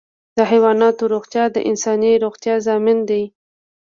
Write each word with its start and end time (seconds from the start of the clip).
د 0.37 0.39
حیواناتو 0.51 1.03
روغتیا 1.13 1.45
د 1.51 1.57
انساني 1.69 2.13
روغتیا 2.25 2.55
ضامن 2.67 2.97
ده. 3.09 3.21